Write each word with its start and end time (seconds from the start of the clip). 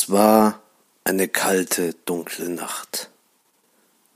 Es 0.00 0.08
war 0.08 0.62
eine 1.04 1.28
kalte, 1.28 1.94
dunkle 2.06 2.48
Nacht. 2.48 3.10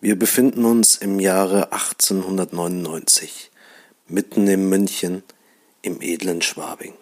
Wir 0.01 0.19
befinden 0.19 0.65
uns 0.65 0.97
im 0.97 1.21
Jahre 1.21 1.73
1899, 1.73 3.51
mitten 4.09 4.49
in 4.49 4.71
München, 4.71 5.23
im 5.83 6.01
edlen 6.01 6.41
Schwabing. 6.41 6.95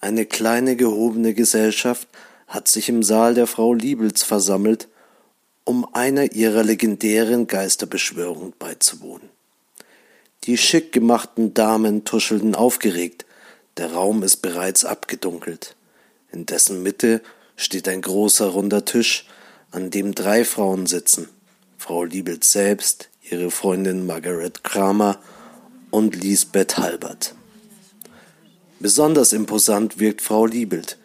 Eine 0.00 0.26
kleine 0.26 0.74
gehobene 0.74 1.34
Gesellschaft 1.34 2.08
hat 2.48 2.66
sich 2.66 2.88
im 2.88 3.04
Saal 3.04 3.34
der 3.34 3.46
Frau 3.46 3.72
Liebels 3.74 4.24
versammelt, 4.24 4.88
um 5.62 5.86
einer 5.94 6.32
ihrer 6.32 6.64
legendären 6.64 7.46
Geisterbeschwörungen 7.46 8.54
beizuwohnen. 8.58 9.30
Die 10.44 10.58
schick 10.58 10.90
gemachten 10.90 11.54
Damen 11.54 12.04
tuschelten 12.04 12.56
aufgeregt, 12.56 13.24
der 13.76 13.92
Raum 13.92 14.24
ist 14.24 14.38
bereits 14.38 14.84
abgedunkelt. 14.84 15.76
In 16.32 16.44
dessen 16.44 16.82
Mitte 16.82 17.22
steht 17.58 17.88
ein 17.88 18.00
großer 18.00 18.46
runder 18.46 18.84
Tisch, 18.86 19.26
an 19.72 19.90
dem 19.90 20.14
drei 20.14 20.44
Frauen 20.44 20.86
sitzen. 20.86 21.28
Frau 21.76 22.04
Liebelt 22.04 22.44
selbst, 22.44 23.10
ihre 23.28 23.50
Freundin 23.50 24.06
Margaret 24.06 24.64
Kramer 24.64 25.18
und 25.90 26.14
Lisbeth 26.16 26.78
Halbert. 26.78 27.34
Besonders 28.78 29.32
imposant 29.32 29.98
wirkt 29.98 30.22
Frau 30.22 30.46
Liebelt, 30.46 30.98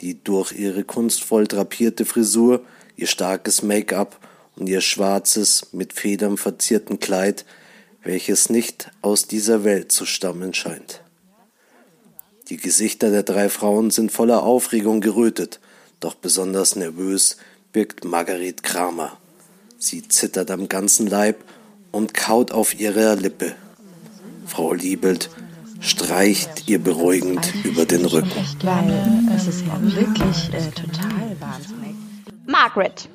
die 0.00 0.22
durch 0.22 0.52
ihre 0.52 0.82
kunstvoll 0.82 1.46
drapierte 1.46 2.04
Frisur, 2.04 2.64
ihr 2.96 3.06
starkes 3.06 3.62
Make-up 3.62 4.18
und 4.56 4.68
ihr 4.68 4.80
schwarzes, 4.80 5.68
mit 5.72 5.92
Federn 5.92 6.36
verzierten 6.36 6.98
Kleid, 6.98 7.44
welches 8.02 8.50
nicht 8.50 8.90
aus 9.00 9.28
dieser 9.28 9.62
Welt 9.62 9.92
zu 9.92 10.06
stammen 10.06 10.54
scheint. 10.54 11.02
Die 12.48 12.56
Gesichter 12.56 13.10
der 13.12 13.22
drei 13.22 13.48
Frauen 13.48 13.92
sind 13.92 14.10
voller 14.10 14.42
Aufregung 14.42 15.00
gerötet, 15.00 15.60
doch 16.00 16.14
besonders 16.14 16.76
nervös 16.76 17.36
wirkt 17.72 18.04
Margaret 18.04 18.62
Kramer. 18.62 19.18
Sie 19.78 20.06
zittert 20.08 20.50
am 20.50 20.68
ganzen 20.68 21.06
Leib 21.06 21.44
und 21.92 22.14
kaut 22.14 22.52
auf 22.52 22.78
ihrer 22.78 23.16
Lippe. 23.16 23.54
Frau 24.46 24.72
Liebelt 24.72 25.30
streicht 25.80 26.68
ihr 26.68 26.78
beruhigend 26.82 27.52
über 27.64 27.84
den 27.86 28.04
Rücken. 28.04 28.32
Es 29.34 29.46
ist 29.46 29.64
ja 29.66 29.80
wirklich 29.80 30.52
äh, 30.52 30.70
total 30.70 31.40
wahnsinnig. 31.40 31.94
Margaret, 32.46 33.08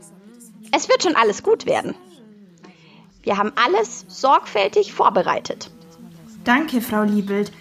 es 0.71 0.87
wird 0.87 1.03
schon 1.03 1.15
alles 1.15 1.43
gut 1.43 1.65
werden. 1.65 1.95
Wir 3.23 3.37
haben 3.37 3.51
alles 3.55 4.05
sorgfältig 4.07 4.93
vorbereitet. 4.93 5.71
Danke, 6.43 6.81
Frau 6.81 7.03
Liebelt. 7.03 7.51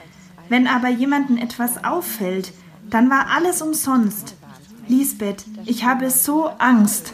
Wenn 0.48 0.66
aber 0.66 0.88
jemandem 0.88 1.38
etwas 1.38 1.82
auffällt, 1.84 2.52
dann 2.90 3.08
war 3.10 3.28
alles 3.34 3.62
umsonst. 3.62 4.36
Lisbeth, 4.88 5.44
ich 5.64 5.84
habe 5.84 6.10
so 6.10 6.46
Angst. 6.58 7.12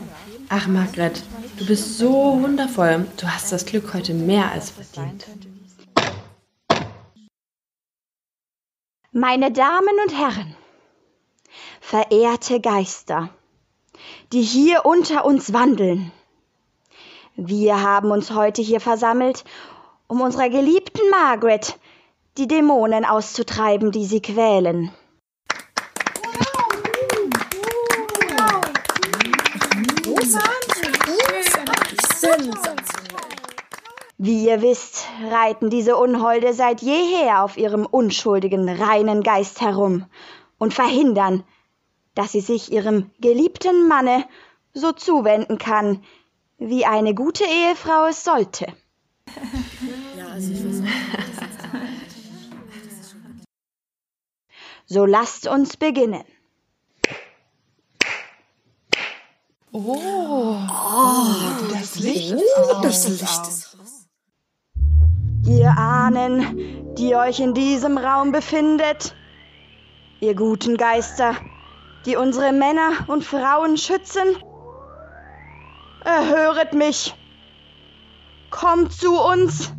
Ach, 0.48 0.66
Margret, 0.66 1.22
du 1.58 1.66
bist 1.66 1.98
so 1.98 2.40
wundervoll. 2.42 3.06
Du 3.16 3.26
hast 3.26 3.52
das 3.52 3.66
Glück 3.66 3.94
heute 3.94 4.14
mehr 4.14 4.50
als 4.50 4.70
verdient. 4.70 5.26
Meine 9.12 9.50
Damen 9.52 9.96
und 10.04 10.16
Herren, 10.16 10.54
verehrte 11.80 12.60
Geister, 12.60 13.30
die 14.32 14.42
hier 14.42 14.86
unter 14.86 15.24
uns 15.24 15.52
wandeln, 15.52 16.12
wir 17.42 17.80
haben 17.80 18.10
uns 18.10 18.32
heute 18.32 18.60
hier 18.60 18.80
versammelt, 18.80 19.44
um 20.09 20.20
unserer 20.20 20.50
geliebten 20.50 21.09
Margaret 21.10 21.78
die 22.36 22.47
Dämonen 22.47 23.06
auszutreiben, 23.06 23.92
die 23.92 24.04
sie 24.04 24.20
quälen. 24.20 24.91
Wie 34.22 34.44
ihr 34.44 34.60
wisst, 34.60 35.06
reiten 35.31 35.70
diese 35.70 35.97
Unholde 35.97 36.53
seit 36.53 36.82
jeher 36.82 37.42
auf 37.42 37.56
ihrem 37.56 37.86
unschuldigen, 37.86 38.69
reinen 38.69 39.22
Geist 39.22 39.62
herum 39.62 40.04
und 40.58 40.75
verhindern, 40.75 41.42
dass 42.14 42.32
sie 42.32 42.42
sich 42.42 42.70
ihrem 42.70 43.10
geliebten 43.20 43.88
Manne 43.88 44.26
so 44.75 44.92
zuwenden 44.92 45.56
kann, 45.56 46.04
wie 46.59 46.84
eine 46.84 47.14
gute 47.14 47.44
Ehefrau 47.44 48.09
es 48.09 48.22
sollte. 48.22 48.66
So 54.84 55.06
lasst 55.06 55.48
uns 55.48 55.78
beginnen. 55.78 56.25
Das 61.70 61.98
Licht. 62.00 62.34
das 62.82 63.09
Licht 63.09 63.47
ist 63.47 63.69
Ihr 65.50 65.77
Ahnen, 65.77 66.94
die 66.94 67.16
euch 67.16 67.41
in 67.41 67.55
diesem 67.55 67.99
Raum 67.99 68.31
befindet, 68.31 69.16
ihr 70.21 70.37
guten 70.37 70.77
Geister, 70.77 71.34
die 72.06 72.15
unsere 72.15 72.53
Männer 72.53 72.93
und 73.09 73.25
Frauen 73.25 73.77
schützen, 73.77 74.37
erhöret 76.05 76.72
mich, 76.72 77.16
kommt 78.50 78.93
zu 78.93 79.21
uns, 79.21 79.72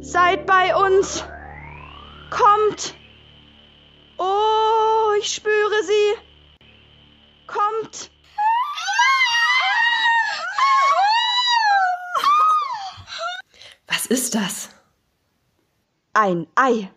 seid 0.00 0.46
bei 0.46 0.74
uns, 0.74 1.24
kommt, 2.30 2.96
oh, 4.18 5.12
ich 5.20 5.32
spüre 5.32 5.82
sie, 5.84 6.66
kommt. 7.46 8.10
Was 13.86 14.06
ist 14.06 14.34
das? 14.34 14.77
Ein 16.20 16.48
Ei. 16.56 16.90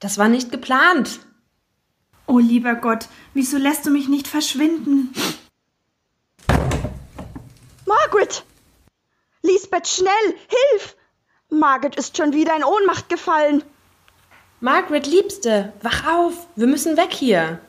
Das 0.00 0.18
war 0.18 0.28
nicht 0.28 0.50
geplant. 0.50 1.20
Oh 2.26 2.40
lieber 2.40 2.74
Gott, 2.74 3.06
wieso 3.32 3.58
lässt 3.58 3.86
du 3.86 3.92
mich 3.92 4.08
nicht 4.08 4.26
verschwinden? 4.26 5.14
Margaret! 7.86 8.44
Lisbeth, 9.42 9.86
schnell! 9.86 10.10
Hilf! 10.48 10.96
Margaret 11.48 11.94
ist 11.94 12.16
schon 12.16 12.32
wieder 12.32 12.56
in 12.56 12.64
Ohnmacht 12.64 13.08
gefallen. 13.08 13.62
Margaret, 14.58 15.06
Liebste, 15.06 15.72
wach 15.82 16.04
auf. 16.04 16.48
Wir 16.56 16.66
müssen 16.66 16.96
weg 16.96 17.12
hier. 17.12 17.60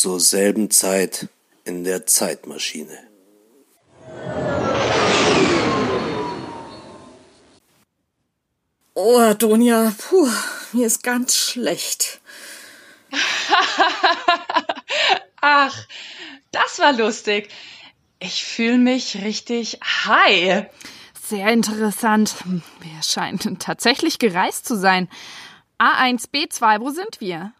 Zur 0.00 0.18
selben 0.18 0.70
Zeit 0.70 1.28
in 1.64 1.84
der 1.84 2.06
Zeitmaschine. 2.06 2.98
Oh, 8.94 9.18
Adonia, 9.18 9.92
puh, 9.98 10.26
mir 10.72 10.86
ist 10.86 11.02
ganz 11.02 11.36
schlecht. 11.36 12.22
Ach, 15.42 15.76
das 16.50 16.78
war 16.78 16.94
lustig. 16.94 17.50
Ich 18.20 18.46
fühle 18.46 18.78
mich 18.78 19.22
richtig 19.22 19.80
high. 19.84 20.64
Sehr 21.22 21.48
interessant. 21.52 22.36
Wir 22.46 23.02
scheinen 23.02 23.58
tatsächlich 23.58 24.18
gereist 24.18 24.64
zu 24.64 24.78
sein. 24.78 25.10
A1, 25.78 26.30
B2, 26.32 26.80
wo 26.80 26.88
sind 26.88 27.20
wir? 27.20 27.52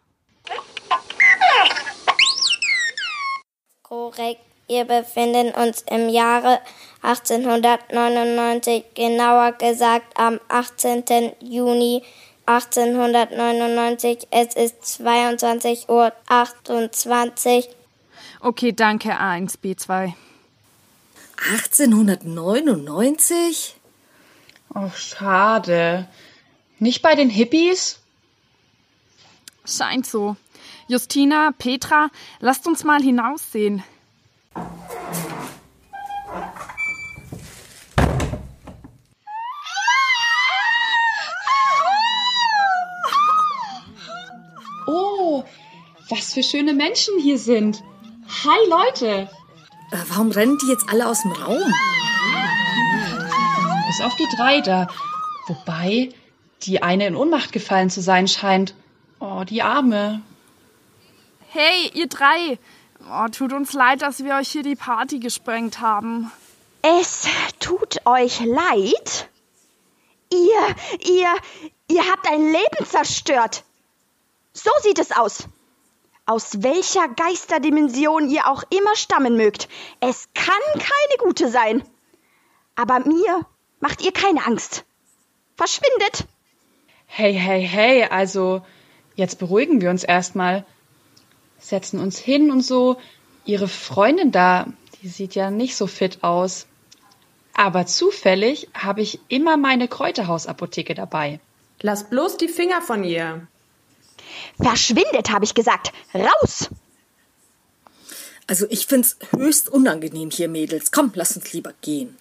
Korrekt, 3.91 4.39
wir 4.67 4.85
befinden 4.85 5.51
uns 5.51 5.81
im 5.81 6.07
Jahre 6.07 6.61
1899, 7.01 8.85
genauer 8.95 9.51
gesagt 9.51 10.17
am 10.17 10.39
18. 10.47 11.33
Juni 11.41 12.01
1899. 12.45 14.29
Es 14.31 14.55
ist 14.55 15.01
22.28 15.01 15.89
Uhr. 15.89 16.13
Okay, 18.39 18.71
danke, 18.71 19.11
A1, 19.11 19.57
B2. 19.61 20.13
1899? 21.49 23.75
Oh, 24.73 24.89
schade. 24.95 26.07
Nicht 26.79 27.01
bei 27.01 27.15
den 27.15 27.29
Hippies? 27.29 27.99
Scheint 29.65 30.07
so. 30.07 30.37
Justina, 30.87 31.51
Petra, 31.57 32.09
lasst 32.39 32.67
uns 32.67 32.83
mal 32.83 33.01
hinaussehen. 33.01 33.83
Oh, 44.87 45.43
was 46.09 46.33
für 46.33 46.43
schöne 46.43 46.73
Menschen 46.73 47.19
hier 47.19 47.37
sind. 47.37 47.83
Hi, 48.43 48.69
Leute. 48.69 49.29
Äh, 49.91 49.97
warum 50.09 50.31
rennen 50.31 50.57
die 50.61 50.67
jetzt 50.67 50.89
alle 50.89 51.07
aus 51.07 51.21
dem 51.21 51.31
Raum? 51.31 51.73
bis 53.91 54.01
auf 54.01 54.15
die 54.15 54.27
drei 54.37 54.61
da. 54.61 54.87
Wobei 55.47 56.09
die 56.63 56.81
eine 56.81 57.07
in 57.07 57.15
Ohnmacht 57.15 57.51
gefallen 57.51 57.89
zu 57.89 58.01
sein 58.01 58.27
scheint. 58.27 58.73
Oh, 59.19 59.43
die 59.43 59.63
Arme. 59.63 60.21
Hey, 61.53 61.91
ihr 61.95 62.07
drei! 62.07 62.57
Oh, 63.11 63.27
tut 63.27 63.51
uns 63.51 63.73
leid, 63.73 64.01
dass 64.03 64.23
wir 64.23 64.35
euch 64.35 64.47
hier 64.47 64.63
die 64.63 64.77
Party 64.77 65.19
gesprengt 65.19 65.81
haben. 65.81 66.31
Es 66.81 67.27
tut 67.59 67.97
euch 68.05 68.39
leid? 68.39 69.27
Ihr, 70.31 70.75
ihr, 71.01 71.35
ihr 71.89 72.09
habt 72.09 72.29
ein 72.29 72.53
Leben 72.53 72.85
zerstört. 72.85 73.65
So 74.53 74.71
sieht 74.81 74.97
es 74.97 75.11
aus. 75.11 75.43
Aus 76.25 76.63
welcher 76.63 77.09
Geisterdimension 77.09 78.29
ihr 78.29 78.47
auch 78.47 78.63
immer 78.69 78.95
stammen 78.95 79.35
mögt, 79.35 79.67
es 79.99 80.29
kann 80.33 80.55
keine 80.75 81.17
gute 81.19 81.49
sein. 81.49 81.83
Aber 82.77 83.01
mir 83.01 83.45
macht 83.81 84.01
ihr 84.05 84.13
keine 84.13 84.45
Angst. 84.45 84.85
Verschwindet! 85.57 86.27
Hey, 87.07 87.33
hey, 87.33 87.67
hey, 87.67 88.05
also 88.05 88.65
jetzt 89.15 89.37
beruhigen 89.37 89.81
wir 89.81 89.89
uns 89.89 90.05
erstmal. 90.05 90.65
Setzen 91.61 91.99
uns 91.99 92.19
hin 92.19 92.51
und 92.51 92.61
so. 92.61 92.97
Ihre 93.45 93.69
Freundin 93.69 94.31
da, 94.31 94.67
die 95.01 95.07
sieht 95.07 95.35
ja 95.35 95.49
nicht 95.49 95.77
so 95.77 95.87
fit 95.87 96.23
aus. 96.23 96.67
Aber 97.53 97.85
zufällig 97.85 98.67
habe 98.73 99.01
ich 99.01 99.19
immer 99.29 99.55
meine 99.55 99.87
Kräuterhausapotheke 99.87 100.95
dabei. 100.95 101.39
Lass 101.81 102.09
bloß 102.09 102.37
die 102.37 102.47
Finger 102.47 102.81
von 102.81 103.03
ihr. 103.03 103.47
Verschwindet, 104.61 105.31
habe 105.31 105.45
ich 105.45 105.53
gesagt. 105.53 105.91
Raus! 106.13 106.69
Also 108.47 108.65
ich 108.69 108.85
find's 108.87 109.17
höchst 109.31 109.69
unangenehm 109.69 110.29
hier, 110.29 110.49
Mädels. 110.49 110.91
Komm, 110.91 111.11
lass 111.15 111.37
uns 111.37 111.53
lieber 111.53 111.73
gehen. 111.81 112.17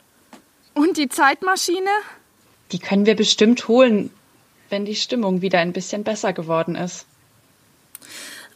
Und 0.75 0.97
die 0.97 1.09
Zeitmaschine? 1.09 1.91
Die 2.73 2.79
können 2.79 3.07
wir 3.07 3.17
bestimmt 3.17 3.67
holen, 3.67 4.11
wenn 4.69 4.85
die 4.85 4.95
Stimmung 4.95 5.43
wieder 5.43 5.59
ein 5.59 5.73
bisschen 5.73 6.05
besser 6.05 6.33
geworden 6.33 6.77
ist. 6.77 7.07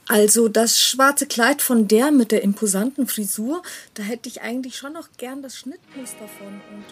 Also 0.07 0.49
das 0.49 0.81
schwarze 0.81 1.27
Kleid 1.27 1.63
von 1.63 1.89
der 1.89 2.11
mit 2.11 2.31
der 2.31 2.43
imposanten 2.43 3.07
Frisur, 3.07 3.63
da 3.95 4.03
hätte 4.03 4.29
ich 4.29 4.43
eigentlich 4.43 4.77
schon 4.77 4.93
noch 4.93 5.09
gern 5.17 5.43
das 5.43 5.57
Schnittmuster 5.57 6.29
von 6.39 6.49
und 6.49 6.85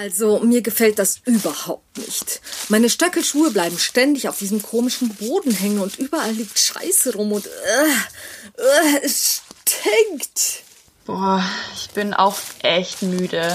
Also, 0.00 0.38
mir 0.38 0.62
gefällt 0.62 0.98
das 0.98 1.20
überhaupt 1.26 1.98
nicht. 1.98 2.40
Meine 2.70 2.88
Stöckelschuhe 2.88 3.50
bleiben 3.50 3.78
ständig 3.78 4.30
auf 4.30 4.38
diesem 4.38 4.62
komischen 4.62 5.10
Boden 5.10 5.50
hängen 5.50 5.78
und 5.78 5.98
überall 5.98 6.32
liegt 6.32 6.58
Scheiße 6.58 7.16
rum 7.16 7.32
und 7.32 7.44
äh, 7.44 8.62
äh, 8.62 9.00
es 9.02 9.42
stinkt. 9.66 10.62
Boah, 11.04 11.44
ich 11.74 11.90
bin 11.90 12.14
auch 12.14 12.38
echt 12.62 13.02
müde. 13.02 13.52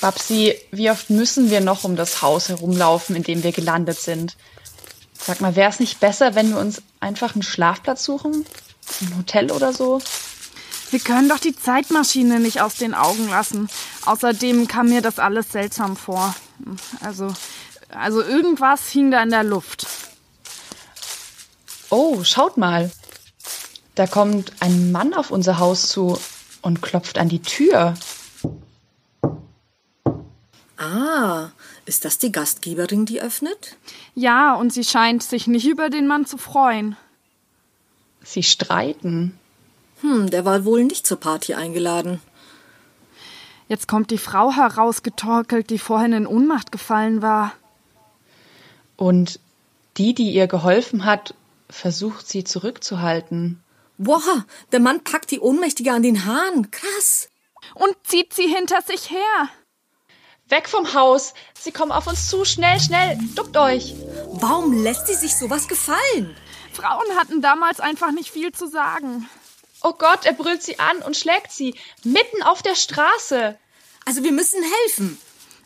Babsi, 0.00 0.58
wie 0.70 0.90
oft 0.90 1.10
müssen 1.10 1.50
wir 1.50 1.60
noch 1.60 1.84
um 1.84 1.94
das 1.94 2.22
Haus 2.22 2.48
herumlaufen, 2.48 3.14
in 3.14 3.22
dem 3.22 3.42
wir 3.42 3.52
gelandet 3.52 4.00
sind? 4.00 4.38
Sag 5.12 5.42
mal, 5.42 5.56
wäre 5.56 5.68
es 5.68 5.78
nicht 5.78 6.00
besser, 6.00 6.34
wenn 6.34 6.48
wir 6.48 6.58
uns 6.58 6.80
einfach 7.00 7.34
einen 7.34 7.42
Schlafplatz 7.42 8.02
suchen? 8.02 8.46
Ein 9.02 9.18
Hotel 9.18 9.52
oder 9.52 9.74
so? 9.74 10.00
Wir 10.90 11.00
können 11.00 11.28
doch 11.28 11.38
die 11.38 11.54
Zeitmaschine 11.54 12.40
nicht 12.40 12.60
aus 12.60 12.74
den 12.74 12.94
Augen 12.94 13.28
lassen. 13.28 13.68
Außerdem 14.06 14.66
kam 14.66 14.88
mir 14.88 15.02
das 15.02 15.18
alles 15.18 15.52
seltsam 15.52 15.96
vor. 15.96 16.34
Also, 17.00 17.32
also 17.90 18.22
irgendwas 18.22 18.88
hing 18.88 19.10
da 19.10 19.22
in 19.22 19.30
der 19.30 19.44
Luft. 19.44 19.86
Oh, 21.90 22.22
schaut 22.24 22.56
mal. 22.56 22.90
Da 23.94 24.06
kommt 24.06 24.52
ein 24.60 24.92
Mann 24.92 25.14
auf 25.14 25.30
unser 25.30 25.58
Haus 25.58 25.88
zu 25.88 26.18
und 26.62 26.82
klopft 26.82 27.18
an 27.18 27.28
die 27.28 27.42
Tür. 27.42 27.94
Ah, 30.76 31.50
ist 31.84 32.04
das 32.04 32.18
die 32.18 32.32
Gastgeberin, 32.32 33.04
die 33.04 33.20
öffnet? 33.20 33.76
Ja, 34.14 34.54
und 34.54 34.72
sie 34.72 34.84
scheint 34.84 35.22
sich 35.22 35.46
nicht 35.46 35.66
über 35.66 35.90
den 35.90 36.06
Mann 36.06 36.26
zu 36.26 36.38
freuen. 36.38 36.96
Sie 38.22 38.42
streiten. 38.42 39.39
Hm, 40.00 40.30
der 40.30 40.44
war 40.44 40.64
wohl 40.64 40.84
nicht 40.84 41.06
zur 41.06 41.18
Party 41.18 41.54
eingeladen. 41.54 42.20
Jetzt 43.68 43.86
kommt 43.86 44.10
die 44.10 44.18
Frau 44.18 44.52
herausgetorkelt, 44.52 45.70
die 45.70 45.78
vorhin 45.78 46.12
in 46.12 46.26
Ohnmacht 46.26 46.72
gefallen 46.72 47.22
war. 47.22 47.52
Und 48.96 49.38
die, 49.96 50.14
die 50.14 50.30
ihr 50.30 50.46
geholfen 50.46 51.04
hat, 51.04 51.34
versucht 51.68 52.26
sie 52.28 52.44
zurückzuhalten. 52.44 53.62
Boah, 53.96 54.44
der 54.72 54.80
Mann 54.80 55.04
packt 55.04 55.30
die 55.30 55.40
Ohnmächtige 55.40 55.92
an 55.92 56.02
den 56.02 56.24
Haaren. 56.24 56.70
Krass. 56.70 57.28
Und 57.74 57.94
zieht 58.02 58.32
sie 58.34 58.46
hinter 58.46 58.82
sich 58.82 59.10
her. 59.10 59.48
Weg 60.48 60.68
vom 60.68 60.94
Haus! 60.94 61.34
Sie 61.56 61.70
kommen 61.70 61.92
auf 61.92 62.08
uns 62.08 62.28
zu! 62.28 62.44
Schnell, 62.44 62.80
schnell! 62.80 63.18
Duckt 63.36 63.56
euch! 63.56 63.94
Warum 64.32 64.82
lässt 64.82 65.06
sie 65.06 65.14
sich 65.14 65.36
sowas 65.36 65.68
gefallen? 65.68 66.34
Frauen 66.72 67.16
hatten 67.16 67.40
damals 67.40 67.78
einfach 67.78 68.10
nicht 68.10 68.30
viel 68.30 68.50
zu 68.50 68.66
sagen. 68.66 69.28
Oh 69.82 69.94
Gott, 69.94 70.24
er 70.24 70.34
brüllt 70.34 70.62
sie 70.62 70.78
an 70.78 70.98
und 71.02 71.16
schlägt 71.16 71.52
sie. 71.52 71.74
Mitten 72.04 72.42
auf 72.42 72.62
der 72.62 72.74
Straße. 72.74 73.58
Also 74.04 74.22
wir 74.22 74.32
müssen 74.32 74.62
helfen. 74.62 75.18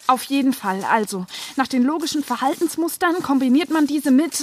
Auf 0.07 0.25
jeden 0.25 0.53
Fall. 0.53 0.85
Also, 0.85 1.27
nach 1.57 1.67
den 1.67 1.83
logischen 1.83 2.23
Verhaltensmustern 2.23 3.23
kombiniert 3.23 3.71
man 3.71 3.87
diese 3.87 4.11
mit. 4.11 4.43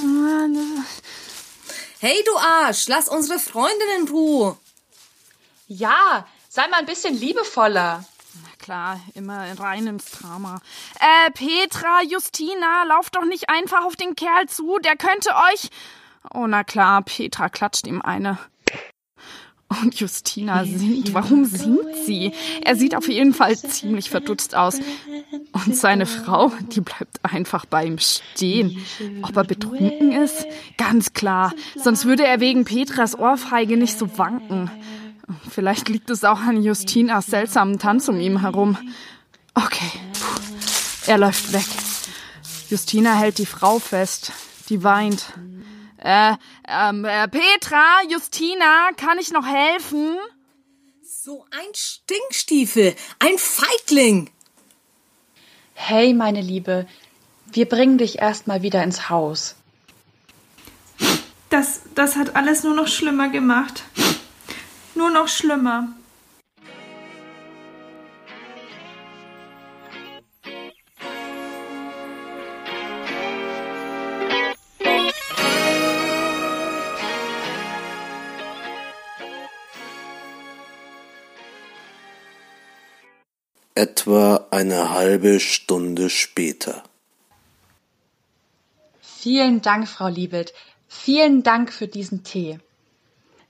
Hey, 2.00 2.24
du 2.26 2.38
Arsch, 2.38 2.88
lass 2.88 3.08
unsere 3.08 3.38
Freundin 3.38 3.88
in 4.00 4.08
Ruhe. 4.08 4.58
Ja, 5.68 6.26
sei 6.50 6.68
mal 6.68 6.80
ein 6.80 6.86
bisschen 6.88 7.16
liebevoller. 7.16 8.04
Na 8.44 8.50
klar, 8.58 9.00
immer 9.14 9.58
rein 9.60 9.86
ins 9.86 10.10
Drama. 10.10 10.62
Äh, 11.00 11.32
Petra, 11.32 12.02
Justina, 12.02 12.84
lauft 12.84 13.16
doch 13.16 13.26
nicht 13.26 13.50
einfach 13.50 13.86
auf 13.86 13.96
den 13.96 14.16
Kerl 14.16 14.48
zu, 14.50 14.80
der 14.80 14.96
könnte 14.98 15.30
euch. 15.52 15.70
Oh, 16.34 16.48
na 16.48 16.64
klar, 16.64 17.04
Petra 17.04 17.50
klatscht 17.50 17.86
ihm 17.86 18.02
eine. 18.02 18.40
Und 19.80 19.98
Justina 19.98 20.66
singt. 20.66 21.14
Warum 21.14 21.46
singt 21.46 21.96
sie? 22.06 22.34
Er 22.62 22.76
sieht 22.76 22.94
auf 22.94 23.08
jeden 23.08 23.34
Fall 23.34 23.58
ziemlich 23.58 24.10
verdutzt 24.10 24.54
aus. 24.54 24.80
Und 25.54 25.78
seine 25.78 26.06
Frau, 26.06 26.52
die 26.74 26.82
bleibt 26.82 27.24
einfach 27.24 27.66
bei 27.66 27.86
ihm 27.86 27.98
stehen. 27.98 28.84
Ob 29.22 29.38
er 29.38 29.46
betrunken 29.46 30.12
ist? 30.12 30.46
Ganz 30.78 31.14
klar. 31.14 31.54
Sonst 31.82 32.04
würde 32.04 32.26
er 32.26 32.42
wegen 32.42 32.66
Petras 32.66 33.18
Ohrfeige 33.18 33.78
nicht 33.78 33.98
so 33.98 34.18
wanken. 34.18 34.70
Vielleicht 35.50 35.88
liegt 35.88 36.10
es 36.10 36.26
auch 36.26 36.42
an 36.42 36.62
Justinas 36.62 37.28
seltsamen 37.28 37.80
Tanz 37.80 38.10
um 38.10 38.20
ihn 38.20 38.42
herum. 38.42 38.78
Okay. 39.54 39.92
Er 41.08 41.18
läuft 41.18 41.54
weg. 41.54 41.66
Justina 42.70 43.16
hält 43.16 43.38
die 43.38 43.46
Frau 43.46 43.80
fest. 43.80 44.34
Die 44.68 44.84
weint. 44.84 45.34
Äh, 46.02 46.34
ähm, 46.68 47.06
äh, 47.06 47.28
Petra, 47.28 48.02
Justina, 48.10 48.90
kann 48.98 49.20
ich 49.20 49.32
noch 49.32 49.46
helfen? 49.46 50.18
So 51.04 51.46
ein 51.52 51.74
Stinkstiefel, 51.74 52.96
ein 53.20 53.38
Feigling. 53.38 54.32
Hey, 55.76 56.14
meine 56.14 56.42
Liebe, 56.42 56.88
wir 57.52 57.70
bringen 57.70 58.00
dich 58.00 58.20
erstmal 58.20 58.64
wieder 58.64 58.84
ins 58.84 59.10
Haus. 59.10 59.56
Das, 61.50 61.82
das 61.94 62.16
hat 62.16 62.36
alles 62.36 62.64
nur 62.64 62.74
noch 62.74 62.88
schlimmer 62.88 63.30
gemacht. 63.30 63.84
Nur 64.96 65.12
noch 65.12 65.28
schlimmer. 65.28 65.90
Etwa 83.82 84.46
eine 84.52 84.92
halbe 84.92 85.40
Stunde 85.40 86.12
später. 86.12 86.84
Vielen 89.02 89.64
Dank, 89.64 89.90
Frau 89.90 90.08
Liebelt. 90.08 90.54
Vielen 90.88 91.42
Dank 91.42 91.74
für 91.74 91.88
diesen 91.88 92.24
Tee. 92.24 92.60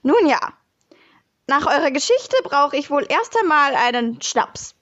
Nun 0.02 0.26
ja, 0.26 0.40
nach 1.46 1.66
eurer 1.66 1.90
Geschichte 1.90 2.34
brauche 2.44 2.78
ich 2.78 2.88
wohl 2.88 3.04
erst 3.10 3.36
einmal 3.38 3.74
einen 3.74 4.22
Schnaps. 4.22 4.74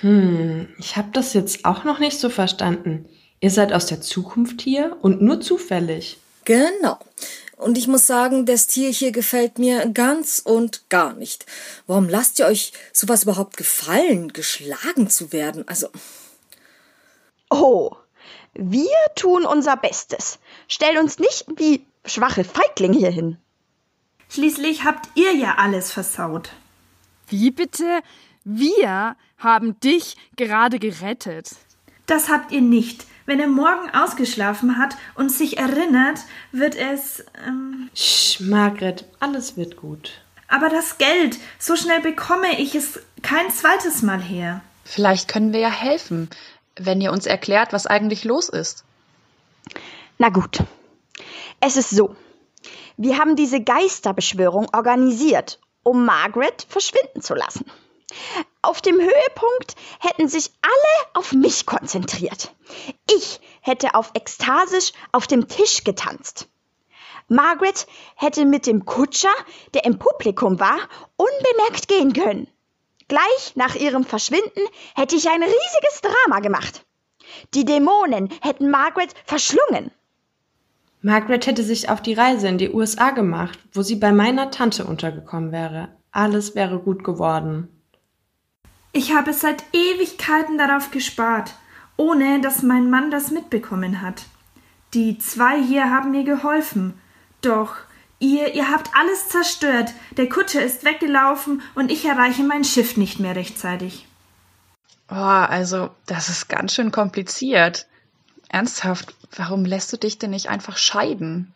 Hm, 0.00 0.66
ich 0.80 0.96
habe 0.96 1.10
das 1.12 1.32
jetzt 1.32 1.64
auch 1.64 1.84
noch 1.84 2.00
nicht 2.00 2.18
so 2.18 2.28
verstanden. 2.28 3.08
Ihr 3.38 3.52
seid 3.52 3.72
aus 3.72 3.86
der 3.86 4.00
Zukunft 4.00 4.60
hier 4.60 4.96
und 5.00 5.22
nur 5.22 5.40
zufällig. 5.42 6.18
Genau. 6.44 6.98
Und 7.56 7.78
ich 7.78 7.86
muss 7.86 8.06
sagen, 8.06 8.46
der 8.46 8.56
Stil 8.56 8.92
hier 8.92 9.12
gefällt 9.12 9.58
mir 9.58 9.88
ganz 9.90 10.40
und 10.44 10.88
gar 10.90 11.14
nicht. 11.14 11.46
Warum 11.86 12.08
lasst 12.08 12.38
ihr 12.38 12.46
euch 12.46 12.72
sowas 12.92 13.22
überhaupt 13.22 13.56
gefallen, 13.56 14.32
geschlagen 14.32 15.08
zu 15.08 15.32
werden? 15.32 15.66
Also. 15.68 15.88
Oh, 17.50 17.96
wir 18.54 18.90
tun 19.14 19.44
unser 19.44 19.76
Bestes. 19.76 20.38
Stell 20.68 20.98
uns 20.98 21.18
nicht 21.18 21.46
wie 21.56 21.86
schwache 22.04 22.44
Feiglinge 22.44 22.98
hier 22.98 23.10
hin. 23.10 23.38
Schließlich 24.28 24.84
habt 24.84 25.08
ihr 25.14 25.32
ja 25.34 25.56
alles 25.58 25.92
versaut. 25.92 26.50
Wie 27.28 27.50
bitte? 27.50 28.00
Wir 28.44 29.16
haben 29.38 29.78
dich 29.80 30.16
gerade 30.36 30.78
gerettet. 30.78 31.50
Das 32.06 32.28
habt 32.28 32.52
ihr 32.52 32.60
nicht. 32.60 33.06
Wenn 33.26 33.40
er 33.40 33.48
morgen 33.48 33.90
ausgeschlafen 33.94 34.78
hat 34.78 34.96
und 35.14 35.30
sich 35.32 35.56
erinnert, 35.58 36.20
wird 36.52 36.76
es. 36.76 37.24
Ähm, 37.46 37.88
Sch, 37.94 38.40
Margret, 38.40 39.04
alles 39.20 39.56
wird 39.56 39.76
gut. 39.76 40.20
aber 40.48 40.68
das 40.68 40.98
Geld, 40.98 41.38
so 41.58 41.74
schnell 41.76 42.00
bekomme 42.00 42.60
ich 42.60 42.74
es 42.74 43.00
kein 43.22 43.50
zweites 43.50 44.02
Mal 44.02 44.20
her. 44.22 44.60
Vielleicht 44.84 45.28
können 45.28 45.52
wir 45.52 45.60
ja 45.60 45.70
helfen, 45.70 46.28
wenn 46.76 47.00
ihr 47.00 47.12
uns 47.12 47.26
erklärt, 47.26 47.72
was 47.72 47.86
eigentlich 47.86 48.24
los 48.24 48.48
ist. 48.48 48.84
Na 50.18 50.28
gut. 50.28 50.62
Es 51.60 51.76
ist 51.76 51.90
so. 51.90 52.14
Wir 52.96 53.18
haben 53.18 53.34
diese 53.36 53.60
Geisterbeschwörung 53.62 54.68
organisiert, 54.72 55.58
um 55.82 56.04
Margaret 56.04 56.66
verschwinden 56.68 57.22
zu 57.22 57.34
lassen. 57.34 57.64
Auf 58.62 58.80
dem 58.80 58.96
Höhepunkt 58.96 59.76
hätten 60.00 60.28
sich 60.28 60.50
alle 60.62 61.10
auf 61.14 61.32
mich 61.32 61.66
konzentriert. 61.66 62.54
Ich 63.10 63.40
hätte 63.60 63.94
auf 63.94 64.12
ekstasisch 64.14 64.92
auf 65.12 65.26
dem 65.26 65.48
Tisch 65.48 65.84
getanzt. 65.84 66.48
Margaret 67.28 67.86
hätte 68.16 68.44
mit 68.44 68.66
dem 68.66 68.84
Kutscher, 68.84 69.32
der 69.72 69.84
im 69.84 69.98
Publikum 69.98 70.60
war, 70.60 70.78
unbemerkt 71.16 71.88
gehen 71.88 72.12
können. 72.12 72.48
Gleich 73.08 73.52
nach 73.54 73.74
ihrem 73.74 74.04
Verschwinden 74.04 74.62
hätte 74.94 75.16
ich 75.16 75.28
ein 75.28 75.42
riesiges 75.42 76.02
Drama 76.02 76.40
gemacht. 76.40 76.84
Die 77.54 77.64
Dämonen 77.64 78.30
hätten 78.42 78.70
Margaret 78.70 79.14
verschlungen. 79.24 79.90
Margaret 81.02 81.46
hätte 81.46 81.62
sich 81.62 81.90
auf 81.90 82.00
die 82.00 82.14
Reise 82.14 82.48
in 82.48 82.58
die 82.58 82.70
USA 82.70 83.10
gemacht, 83.10 83.58
wo 83.72 83.82
sie 83.82 83.96
bei 83.96 84.12
meiner 84.12 84.50
Tante 84.50 84.84
untergekommen 84.84 85.52
wäre. 85.52 85.88
Alles 86.12 86.54
wäre 86.54 86.78
gut 86.78 87.04
geworden. 87.04 87.68
Ich 88.96 89.12
habe 89.12 89.32
seit 89.32 89.64
Ewigkeiten 89.72 90.56
darauf 90.56 90.92
gespart, 90.92 91.52
ohne 91.96 92.40
dass 92.40 92.62
mein 92.62 92.88
Mann 92.88 93.10
das 93.10 93.32
mitbekommen 93.32 94.00
hat. 94.00 94.22
Die 94.94 95.18
zwei 95.18 95.60
hier 95.60 95.90
haben 95.90 96.12
mir 96.12 96.22
geholfen. 96.22 96.94
Doch 97.40 97.74
ihr, 98.20 98.54
ihr 98.54 98.70
habt 98.70 98.90
alles 98.94 99.28
zerstört. 99.28 99.92
Der 100.16 100.28
Kutscher 100.28 100.62
ist 100.62 100.84
weggelaufen 100.84 101.60
und 101.74 101.90
ich 101.90 102.04
erreiche 102.04 102.44
mein 102.44 102.62
Schiff 102.62 102.96
nicht 102.96 103.18
mehr 103.18 103.34
rechtzeitig. 103.34 104.06
Oh, 105.10 105.14
also, 105.14 105.90
das 106.06 106.28
ist 106.28 106.48
ganz 106.48 106.72
schön 106.74 106.92
kompliziert. 106.92 107.88
Ernsthaft, 108.48 109.12
warum 109.34 109.64
lässt 109.64 109.92
du 109.92 109.96
dich 109.96 110.18
denn 110.18 110.30
nicht 110.30 110.48
einfach 110.48 110.76
scheiden? 110.76 111.52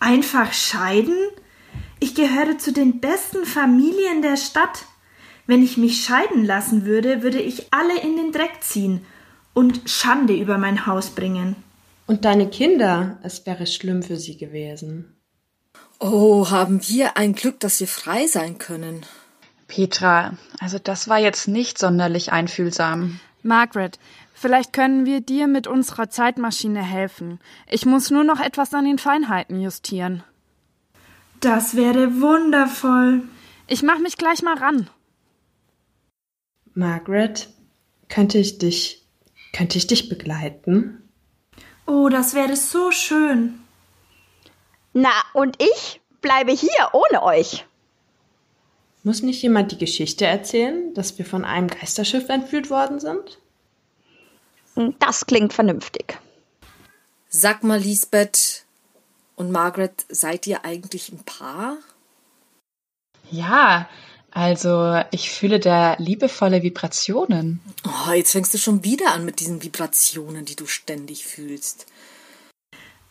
Einfach 0.00 0.52
scheiden? 0.52 1.16
Ich 1.98 2.14
gehöre 2.14 2.58
zu 2.58 2.74
den 2.74 3.00
besten 3.00 3.46
Familien 3.46 4.20
der 4.20 4.36
Stadt. 4.36 4.84
Wenn 5.46 5.62
ich 5.62 5.76
mich 5.76 6.02
scheiden 6.04 6.44
lassen 6.44 6.86
würde, 6.86 7.22
würde 7.22 7.40
ich 7.40 7.72
alle 7.72 8.00
in 8.00 8.16
den 8.16 8.32
Dreck 8.32 8.62
ziehen 8.62 9.04
und 9.52 9.88
Schande 9.88 10.34
über 10.34 10.58
mein 10.58 10.86
Haus 10.86 11.10
bringen. 11.10 11.56
Und 12.06 12.24
deine 12.24 12.48
Kinder, 12.48 13.18
es 13.22 13.46
wäre 13.46 13.66
schlimm 13.66 14.02
für 14.02 14.16
sie 14.16 14.36
gewesen. 14.36 15.16
Oh, 16.00 16.50
haben 16.50 16.80
wir 16.88 17.16
ein 17.16 17.34
Glück, 17.34 17.60
dass 17.60 17.80
wir 17.80 17.88
frei 17.88 18.26
sein 18.26 18.58
können. 18.58 19.06
Petra, 19.68 20.36
also 20.60 20.78
das 20.78 21.08
war 21.08 21.18
jetzt 21.18 21.48
nicht 21.48 21.78
sonderlich 21.78 22.32
einfühlsam. 22.32 23.20
Margaret, 23.42 23.98
vielleicht 24.34 24.72
können 24.72 25.06
wir 25.06 25.20
dir 25.20 25.46
mit 25.46 25.66
unserer 25.66 26.10
Zeitmaschine 26.10 26.82
helfen. 26.82 27.38
Ich 27.70 27.86
muss 27.86 28.10
nur 28.10 28.24
noch 28.24 28.40
etwas 28.40 28.74
an 28.74 28.84
den 28.84 28.98
Feinheiten 28.98 29.60
justieren. 29.60 30.22
Das 31.40 31.76
wäre 31.76 32.20
wundervoll. 32.20 33.22
Ich 33.66 33.82
mach 33.82 33.98
mich 33.98 34.16
gleich 34.16 34.42
mal 34.42 34.56
ran. 34.56 34.88
Margaret, 36.74 37.48
könnte 38.08 38.38
ich 38.38 38.58
dich, 38.58 39.04
könnte 39.52 39.78
ich 39.78 39.86
dich 39.86 40.08
begleiten? 40.08 41.08
Oh, 41.86 42.08
das 42.08 42.34
wäre 42.34 42.56
so 42.56 42.90
schön. 42.90 43.60
Na, 44.92 45.12
und 45.32 45.62
ich 45.62 46.00
bleibe 46.20 46.52
hier 46.52 46.90
ohne 46.92 47.22
euch. 47.22 47.64
Muss 49.02 49.22
nicht 49.22 49.42
jemand 49.42 49.70
die 49.70 49.78
Geschichte 49.78 50.24
erzählen, 50.24 50.94
dass 50.94 51.18
wir 51.18 51.26
von 51.26 51.44
einem 51.44 51.68
Geisterschiff 51.68 52.28
entführt 52.28 52.70
worden 52.70 53.00
sind? 53.00 53.38
Das 54.98 55.26
klingt 55.26 55.52
vernünftig. 55.52 56.18
Sag 57.28 57.62
mal, 57.62 57.78
Lisbeth 57.78 58.64
und 59.36 59.50
Margaret, 59.52 60.06
seid 60.08 60.46
ihr 60.46 60.64
eigentlich 60.64 61.12
ein 61.12 61.22
Paar? 61.24 61.76
Ja, 63.30 63.88
also 64.34 65.00
ich 65.12 65.30
fühle 65.30 65.60
da 65.60 65.94
liebevolle 65.98 66.62
Vibrationen. 66.62 67.60
Oh, 67.86 68.12
jetzt 68.12 68.32
fängst 68.32 68.52
du 68.52 68.58
schon 68.58 68.82
wieder 68.82 69.12
an 69.12 69.24
mit 69.24 69.38
diesen 69.38 69.62
Vibrationen, 69.62 70.44
die 70.44 70.56
du 70.56 70.66
ständig 70.66 71.24
fühlst. 71.24 71.86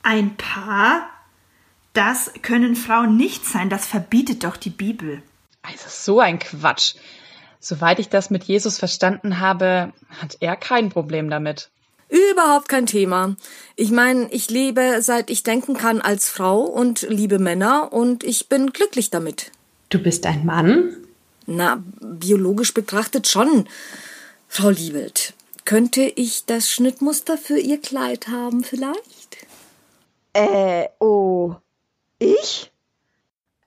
Ein 0.03 0.35
Paar? 0.35 1.09
Das 1.93 2.31
können 2.41 2.75
Frauen 2.75 3.15
nicht 3.15 3.45
sein, 3.45 3.69
das 3.69 3.85
verbietet 3.85 4.43
doch 4.43 4.57
die 4.57 4.69
Bibel. 4.69 5.23
Also 5.61 5.85
so 5.87 6.19
ein 6.19 6.39
Quatsch. 6.39 6.95
Soweit 7.59 7.99
ich 7.99 8.09
das 8.09 8.29
mit 8.29 8.43
Jesus 8.43 8.77
verstanden 8.77 9.39
habe, 9.39 9.93
hat 10.09 10.35
er 10.41 10.57
kein 10.57 10.89
Problem 10.89 11.29
damit. 11.29 11.69
Überhaupt 12.09 12.67
kein 12.67 12.85
Thema. 12.85 13.37
Ich 13.77 13.91
meine, 13.91 14.29
ich 14.31 14.49
lebe, 14.49 15.01
seit 15.01 15.29
ich 15.29 15.43
denken 15.43 15.75
kann, 15.75 16.01
als 16.01 16.27
Frau 16.27 16.59
und 16.61 17.03
liebe 17.03 17.39
Männer 17.39 17.93
und 17.93 18.25
ich 18.25 18.49
bin 18.49 18.73
glücklich 18.73 19.09
damit. 19.09 19.51
Du 19.89 19.99
bist 19.99 20.25
ein 20.25 20.45
Mann? 20.45 20.97
Na, 21.45 21.83
biologisch 21.99 22.73
betrachtet 22.73 23.27
schon. 23.27 23.67
Frau 24.47 24.69
Liebelt, 24.69 25.33
könnte 25.65 26.01
ich 26.01 26.45
das 26.45 26.69
Schnittmuster 26.69 27.37
für 27.37 27.57
Ihr 27.57 27.81
Kleid 27.81 28.27
haben 28.27 28.63
vielleicht? 28.63 29.37
Äh, 30.33 30.87
oh. 30.99 31.55
Ich? 32.19 32.71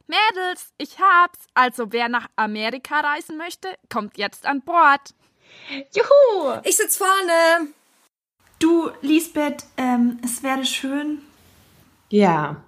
Mädels, 0.07 0.73
ich 0.79 0.99
hab's. 0.99 1.39
Also 1.55 1.93
wer 1.93 2.09
nach 2.09 2.29
Amerika 2.37 3.01
reisen 3.01 3.37
möchte, 3.37 3.69
kommt 3.93 4.19
jetzt 4.19 4.47
an 4.47 4.63
Bord. 4.63 5.15
Juhu! 5.95 6.61
Ich 6.65 6.77
sitz 6.77 6.97
vorne. 6.97 7.69
Du, 8.59 8.91
Lisbeth, 9.03 9.65
ähm, 9.77 10.19
es 10.25 10.43
wäre 10.43 10.65
schön. 10.65 11.23
Ja. 12.09 12.63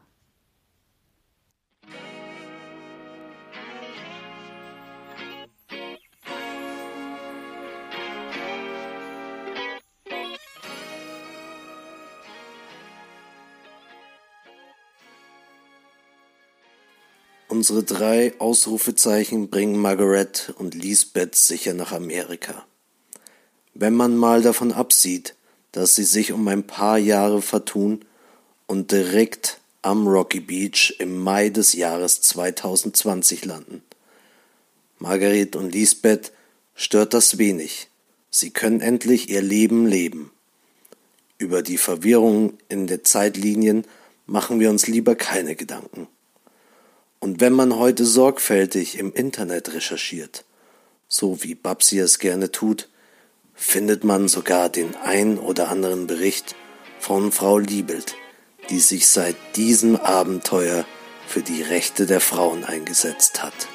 Unsere 17.58 17.82
drei 17.82 18.34
Ausrufezeichen 18.38 19.50
bringen 19.50 19.80
Margaret 19.80 20.54
und 20.58 20.76
Lisbeth 20.76 21.34
sicher 21.34 21.74
nach 21.74 21.90
Amerika. 21.90 22.64
Wenn 23.74 23.94
man 23.94 24.16
mal 24.16 24.42
davon 24.42 24.70
absieht, 24.70 25.34
dass 25.72 25.96
sie 25.96 26.04
sich 26.04 26.30
um 26.30 26.46
ein 26.46 26.68
paar 26.68 26.98
Jahre 26.98 27.42
vertun 27.42 28.04
und 28.68 28.92
direkt 28.92 29.58
am 29.82 30.06
Rocky 30.06 30.38
Beach 30.38 30.94
im 31.00 31.18
Mai 31.18 31.48
des 31.48 31.72
Jahres 31.72 32.20
2020 32.20 33.44
landen. 33.44 33.82
Margaret 35.00 35.56
und 35.56 35.72
Lisbeth 35.72 36.30
stört 36.76 37.12
das 37.12 37.38
wenig. 37.38 37.88
Sie 38.30 38.50
können 38.50 38.80
endlich 38.80 39.30
ihr 39.30 39.42
Leben 39.42 39.84
leben. 39.84 40.30
Über 41.38 41.62
die 41.62 41.78
Verwirrung 41.78 42.56
in 42.68 42.86
der 42.86 43.02
Zeitlinien 43.02 43.84
machen 44.26 44.60
wir 44.60 44.70
uns 44.70 44.86
lieber 44.86 45.16
keine 45.16 45.56
Gedanken. 45.56 46.06
Und 47.20 47.40
wenn 47.40 47.52
man 47.52 47.76
heute 47.76 48.04
sorgfältig 48.04 48.98
im 48.98 49.12
Internet 49.12 49.72
recherchiert, 49.72 50.44
so 51.08 51.42
wie 51.42 51.54
Babsi 51.54 51.98
es 51.98 52.18
gerne 52.18 52.52
tut, 52.52 52.88
findet 53.54 54.04
man 54.04 54.28
sogar 54.28 54.68
den 54.68 54.94
ein 54.96 55.38
oder 55.38 55.68
anderen 55.68 56.06
Bericht 56.06 56.54
von 57.00 57.32
Frau 57.32 57.58
Liebelt, 57.58 58.14
die 58.70 58.80
sich 58.80 59.08
seit 59.08 59.36
diesem 59.56 59.96
Abenteuer 59.96 60.84
für 61.26 61.42
die 61.42 61.62
Rechte 61.62 62.06
der 62.06 62.20
Frauen 62.20 62.64
eingesetzt 62.64 63.42
hat. 63.42 63.68